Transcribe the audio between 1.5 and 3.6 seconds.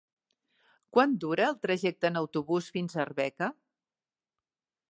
trajecte en autobús fins a Arbeca?